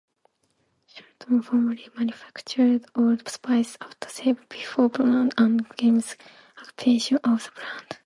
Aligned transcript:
Shultons 0.89 1.45
formerly 1.45 1.87
manufactured 1.95 2.87
Old 2.95 3.27
Spice 3.29 3.77
aftershave 3.77 4.49
before 4.49 4.89
Procter 4.89 5.29
and 5.37 5.69
Gamble's 5.75 6.15
acquisition 6.59 7.17
of 7.23 7.43
the 7.45 7.51
brand. 7.51 7.97